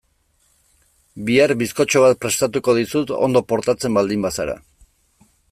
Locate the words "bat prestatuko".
2.05-2.75